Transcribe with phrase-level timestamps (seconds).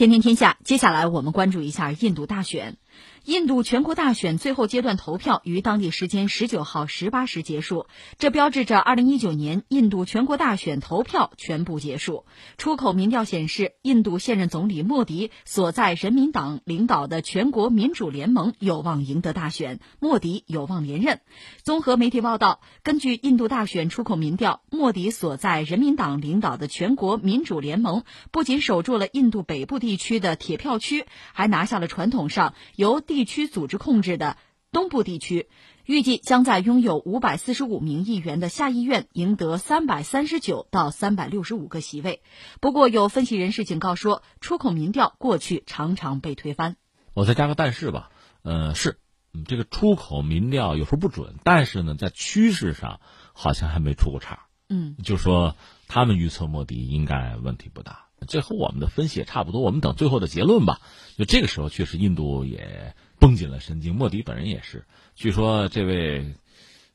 [0.00, 2.78] 天天天下，接下来我们关注一下印度大选。
[3.24, 7.86] 印度全国大选最后阶段投票于当地时间十九号十八时结束，
[8.18, 12.24] 这标志着二零一九年印度全国大选投票全部结束。
[12.56, 21.20] 出口民调显示，印度现任总理莫迪所在人民党领导的全国民主联盟有望赢得大选，莫迪有望连任。
[21.62, 34.38] 综合媒体报道，根据印度大选出口民调，莫迪所在人民党领导的全国民主联盟不仅守住了印度北部地区的铁票区，还拿下了传统上由地区组织控制的
[34.72, 35.50] 东部地区，
[35.84, 42.22] 预计将在拥有五百四十五名议员的下议院赢得三百三十九到三百六十五个席位。
[42.58, 46.76] 不过，有分析人士警告说，出口民调过去常常被推翻。
[47.12, 48.08] 我再加个但是吧，
[48.40, 48.96] 呃，是，
[49.34, 53.00] 嗯这个出口民调有时候不准，但是呢，在趋势上
[53.34, 54.46] 好像还没出过岔。
[54.70, 55.54] 嗯，就说
[55.86, 58.06] 他们预测莫迪应该问题不大。
[58.30, 60.80] 这和我们的分析也差不多，我们等最后的结论吧。
[61.18, 64.86] 就这个时候，确实印度也绷紧了神经，莫迪本人也是。
[65.16, 66.36] 据说这位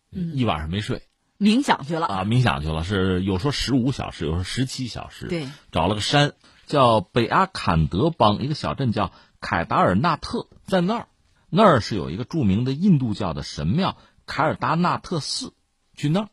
[0.09, 1.03] 一晚上没睡，
[1.38, 2.86] 冥想去了啊，冥想去了。
[2.86, 5.27] 是有说十五小时，有说十七小时。
[5.27, 6.33] 对，找了个山，
[6.66, 9.11] 叫北阿坎德邦一个小镇，叫
[9.42, 11.08] 凯达尔纳特，在那儿，
[11.49, 15.53] 那儿是有一个著名的印度教的神庙凯尔达纳特寺，
[15.97, 16.30] 去那儿。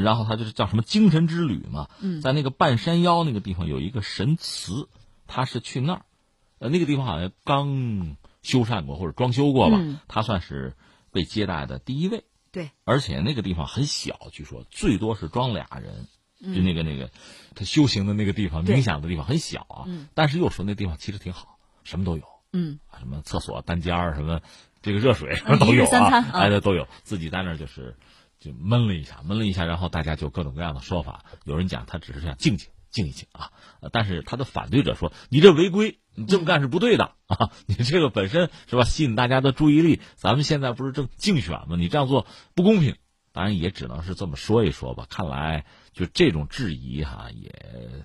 [0.00, 1.88] 然后他就是叫什么精神之旅嘛，
[2.22, 4.88] 在那个半山腰那个地方有一个神祠，
[5.26, 6.02] 他是去那儿，
[6.58, 10.74] 呃，那个地方好像刚修缮过或者装修过吧，他算是
[11.12, 12.24] 被接待的第一位。
[12.50, 16.06] 对，而且那个地方很小，据说最多是装俩人，
[16.54, 17.10] 就那个那个
[17.54, 20.08] 他修行的那个地方、冥想的地方很小啊，嗯。
[20.14, 24.40] 但是又说那地方其实挺好，什么都有，嗯，什么厕所、单间儿，什么
[24.80, 27.94] 这个热水什么都有啊，哎，的都有，自己在那儿就是。
[28.42, 31.24] 就闷了一下，闷了一下，然后大家就各种各样的说法。
[31.44, 33.52] 有人讲他只是想静静静一静啊，
[33.92, 37.52] 但是他的反对者说你这违规，你这么干是不对的啊！
[37.66, 40.00] 你这个本身是吧，吸引大家的注意力。
[40.16, 41.76] 咱们现在不是正竞选吗？
[41.78, 42.96] 你这样做不公平。
[43.32, 45.06] 当然也只能是这么说一说吧。
[45.08, 45.64] 看来
[45.94, 48.04] 就这种质疑哈，也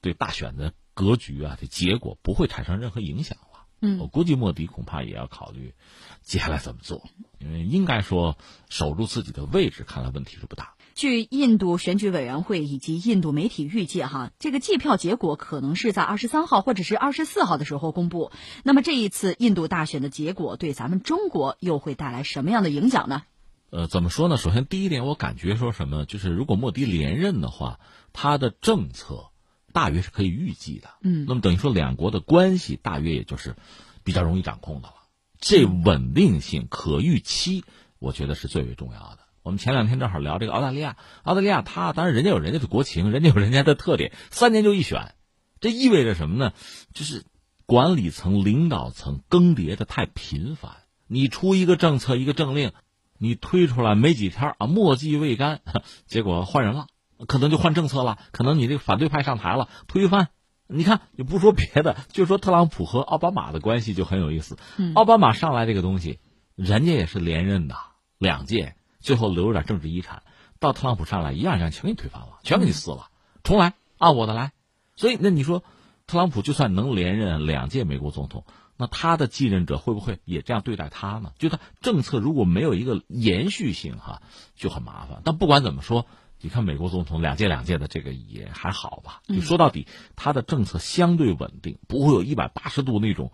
[0.00, 3.36] 对大选的格局啊，这结果不会产生任何影响。
[3.84, 5.74] 嗯，我估计莫迪恐怕也要考虑
[6.22, 7.02] 接下来怎么做，
[7.40, 8.38] 因为应该说
[8.70, 10.74] 守住自己的位置，看来问题是不大。
[10.94, 18.30] 据印度选举委员会以及印度媒体预计，哈，这个计票结果可能是在二十三号或者是二十四号的时候公布。
[18.62, 23.24] 那么这一次印度大选的结果对咱们中国又会带来什么样的影响呢？
[23.70, 24.36] 呃，怎么说呢？
[24.36, 27.80] 首先第一点，我感觉说什么，就是如果莫迪连任的话，
[28.12, 29.31] 他的政策。
[29.72, 33.56] 大约是可以预计的，嗯，那么等于说两国的关系大约也就是
[34.04, 34.94] 比较容易掌控的了。
[35.40, 37.64] 这稳定性、可预期，
[37.98, 39.18] 我觉得是最为重要的。
[39.42, 45.14] 我们前两天正好聊这个澳大利亚，澳大利亚它当然人家有人家的国情，人家有人家的特点，三年就一选，
[45.60, 46.52] 这意味着什么呢？
[46.94, 47.24] 就是
[47.66, 50.76] 管理层、领导层更迭的太频繁。
[51.08, 52.72] 你出一个政策、一个政令，
[53.18, 55.60] 你推出来没几天啊，墨迹未干，
[56.06, 56.86] 结果换人了。
[57.26, 60.28] 可能就换政策了，可能你这个反对派上台了，推翻。
[60.68, 64.56] 你看，你不说别的，就说特朗普和奥巴马的关系就很有意思。
[64.94, 66.18] 奥巴马上来这个东西，
[66.54, 67.76] 人家也是连任的
[68.16, 70.22] 两届，最后留着点政治遗产。
[70.58, 73.08] 到特朗普上来，一样一样全给你推翻了，全给你撕了，
[73.42, 74.52] 重来，按我的来。
[74.96, 75.62] 所以，那你说，
[76.06, 78.46] 特朗普就算能连任两届美国总统，
[78.78, 81.32] 那他的继任者会不会也这样对待他呢？
[81.38, 84.22] 就他政策如果没有一个延续性，哈，
[84.54, 85.20] 就很麻烦。
[85.24, 86.06] 但不管怎么说。
[86.42, 89.22] 你看美国总统两届两届的这个也还好吧？
[89.28, 89.86] 就说到底，
[90.16, 93.30] 他的政策相对稳定，不会有一百八十度那种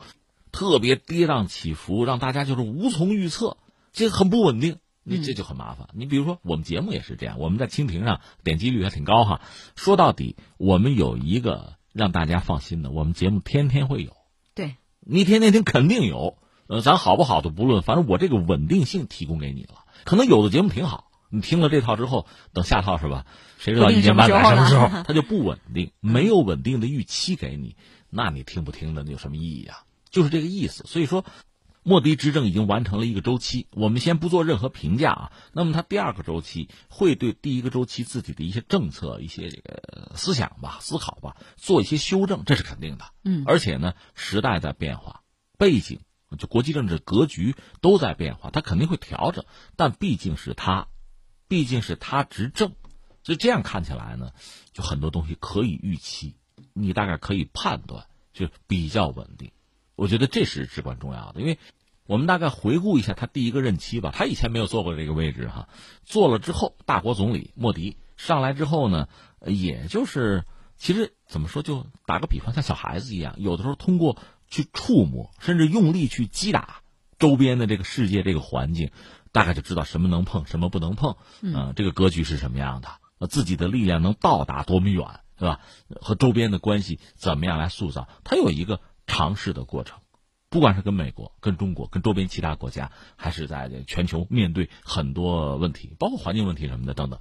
[0.52, 3.56] 特别跌宕起伏，让大家就是无从预测，
[3.92, 5.88] 这很不稳定，你这就很麻烦。
[5.94, 9.40] 你比如说我们节目也是这样，我们在蜻蜓上点击率还挺高哈。
[9.74, 14.12] 说到底，我们有一个让大家放心的，我们节目天天会有。
[14.54, 16.36] 对，你天天听肯定有，
[16.66, 19.86] 呃，咱好不好都不论，反正我这个稳定性提供给你了。
[20.04, 21.07] 可能有的节目挺好。
[21.30, 23.26] 你听了这套之后，等下套是吧？
[23.58, 25.92] 谁知道一年半载什么时候它就不稳定？
[26.00, 27.76] 没有稳定的预期给你，
[28.08, 29.84] 那你听不听的有什么意义啊？
[30.10, 30.84] 就是这个意思。
[30.86, 31.26] 所以说，
[31.82, 35.32] 莫迪执政已经完成了一个周期，我们先不做任何评价啊。
[35.52, 43.04] 那么他第二个周期会对第一个周期自己的一些政策、一些这个思想吧、思考吧做一些修正，这是肯定的。
[43.24, 45.22] 嗯，而且呢，时代在变化，
[45.58, 46.00] 背景
[46.38, 49.44] 就国际政治格局都在变化，他肯定会调整。
[49.76, 50.86] 但毕竟是他。
[51.48, 52.74] 毕竟是他执政，
[53.24, 54.32] 所以这样看起来呢，
[54.72, 56.36] 就很多东西可以预期，
[56.74, 59.50] 你大概可以判断，就比较稳定。
[59.96, 61.58] 我觉得这是至关重要的，因为
[62.06, 65.68] 我们大概回顾一下他第一个任期吧，他以前没有做过这个位置哈，
[66.04, 69.08] 做了之后，大国总理莫迪上来之后呢，
[69.44, 70.44] 也就是
[70.76, 71.62] 其实怎么说？
[71.62, 74.16] 就打个比方，像小孩子一样，有的时候通过
[74.46, 76.82] 去触摸，甚至用力去击打
[77.18, 78.90] 周边的这个世界、这个环境，
[79.32, 81.16] 大概就知道什么能碰，什么不能碰。
[81.40, 82.88] 嗯，这个格局是什么样的？
[83.18, 85.04] 呃，自己的力量能到达多么远，
[85.38, 85.60] 是吧？
[86.00, 88.08] 和周边的关系怎么样来塑造？
[88.22, 89.98] 它有一个尝试的过程，
[90.48, 97.18] 不管是跟美国、跟中国、跟周边其他国家，还是在全球面对很多问题，包括环境问题什么的等等，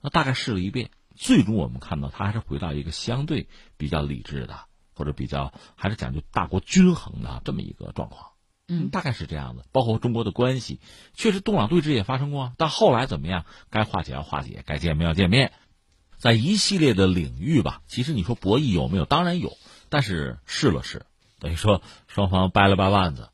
[0.00, 0.90] 那大概试了一遍。
[1.16, 4.60] 最终我们看到，他还是回到一个相对比较理智的，
[4.94, 8.30] 或者比较还是讲究大国均衡的这么一个状况。
[8.70, 9.64] 嗯，大概是这样的。
[9.72, 10.80] 包括中国的关系，
[11.12, 13.44] 确实东壤对峙也发生过，但后来怎么样？
[13.68, 15.52] 该化解要化解，该见面要见面，
[16.16, 17.82] 在一系列的领域吧。
[17.86, 19.04] 其实你说博弈有没有？
[19.04, 19.56] 当然有，
[19.88, 21.04] 但是试了试，
[21.40, 23.30] 等于说双方掰了掰腕子，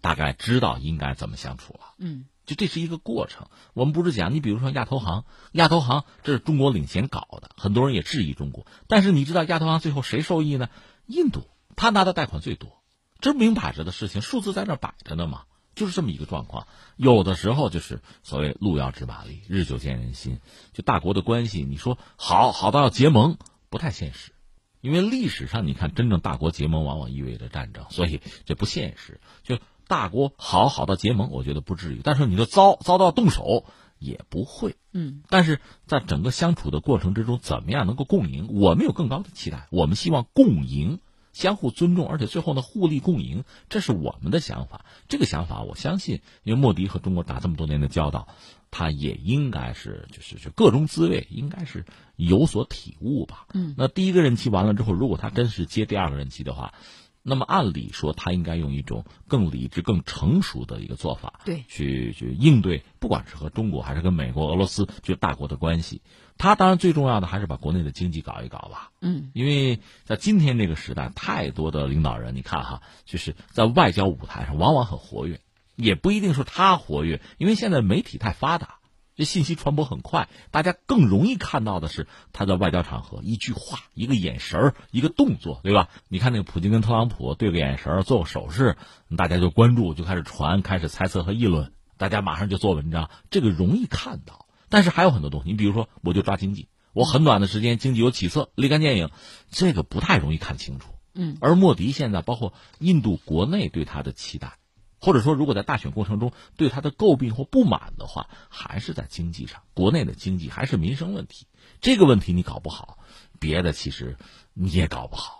[0.00, 1.94] 大概知道应该怎么相处了。
[1.98, 2.26] 嗯。
[2.46, 10.68] 就这是一个过程，我们不是讲，你比如说亚投行，亚投行这是中国领衔搞的，很多人也质疑中国，但是你知道亚投行最后谁受益呢？
[11.06, 11.46] 印度，
[11.76, 12.79] 他拿的贷款最多，
[13.20, 15.42] 这明摆着的事情，数字在那摆着呢嘛，
[15.74, 16.66] 就是这么一个状况。
[16.96, 20.40] 有的时候就是所谓路遥知马力，日久见人心，
[20.72, 23.36] 就大国的关系，你说好好到要结盟，
[23.68, 24.32] 不太现实，
[24.80, 29.20] 因为历史上你看，真正大国结盟往往意味着战争，所以这不现实。
[29.42, 29.58] 就。
[29.90, 32.00] 大国好好到结盟，我觉得不至于。
[32.04, 33.64] 但是你说遭遭到动手
[33.98, 34.76] 也不会。
[34.92, 38.46] 嗯，但是在整个相处的过程之中，怎么样能够共赢？
[38.52, 41.00] 我们有更高的期待，我们希望共赢，
[41.32, 44.84] 相互尊重，而且最后呢互利共赢，这是我们的想法。
[45.08, 48.28] 这个想法我相信，因为莫迪和中国打这么多年的交道，
[48.70, 51.84] 他也应该是就是就各种滋味，应该是
[52.16, 53.46] 有所体悟吧。
[53.54, 56.74] 嗯，那第一个任期完了之后，如果他真是接第二个任期的话。
[57.22, 66.00] 那么按理说，他应该用一种更理智、更成熟的一个做法，对，去去应对，不管是和中国还是跟美国、俄罗斯，就大国的关系。
[66.38, 68.90] 他当然最重要的还是把国内的经济搞一搞吧。
[69.02, 75.40] 嗯，因为在今天这个时代，太多的领导人，你看哈，就是在外交舞台上往往很活跃，
[75.76, 78.79] 也不一定说他活跃，因为现在媒体太发达。
[79.20, 85.90] 这信息传播很快，大家更容易看到的是他在外交场合一句话、一个眼神一个动作，对吧？
[86.08, 88.78] 你看那个普京跟特朗普对个眼神做个手势，
[89.18, 94.46] 大家就关注，就开始传，开始猜测和议论，大家马上就做文章，这个容易看到。
[94.70, 99.10] 但是还有很多东西，你比如说，我就抓经济，我很短的时间经济有起色，立竿见影，
[99.50, 100.94] 这个不太容易看清楚。
[101.12, 104.54] 嗯，而莫迪现在包括印度国内对他的期待。
[105.00, 111.46] 或者说，如果在大选过程中对他的诟病或不满的话，还是在经济上，国内的经济还是民生问题。
[111.80, 112.98] 这个问题你搞不好，
[113.38, 114.16] 别的其实
[114.52, 115.39] 你也搞不好。